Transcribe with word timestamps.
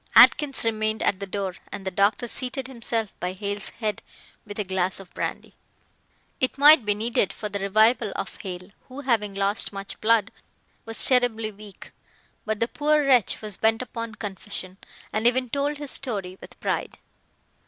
Atkins 0.15 0.65
remained 0.65 1.03
at 1.03 1.19
the 1.19 1.27
door, 1.27 1.57
and 1.71 1.85
the 1.85 1.91
doctor 1.91 2.27
seated 2.27 2.65
himself 2.67 3.13
by 3.19 3.33
Hale's 3.33 3.69
head 3.69 4.01
with 4.47 4.57
a 4.57 4.63
glass 4.63 4.99
of 4.99 5.13
brandy. 5.13 5.53
It 6.39 6.57
might 6.57 6.85
be 6.85 6.95
needed 6.95 7.31
for 7.31 7.49
the 7.49 7.59
revival 7.59 8.11
of 8.15 8.35
Hale, 8.37 8.71
who, 8.87 9.01
having 9.01 9.35
lost 9.35 9.71
much 9.71 10.01
blood, 10.01 10.31
was 10.85 11.05
terribly 11.05 11.51
weak. 11.51 11.91
But 12.47 12.59
the 12.59 12.67
poor 12.67 13.05
wretch 13.05 13.43
was 13.43 13.57
bent 13.57 13.83
upon 13.83 14.15
confession, 14.15 14.79
and 15.13 15.27
even 15.27 15.51
told 15.51 15.77
his 15.77 15.91
story 15.91 16.35
with 16.41 16.59
pride. 16.59 16.97